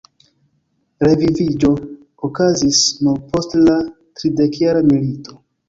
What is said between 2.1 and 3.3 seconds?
okazis nur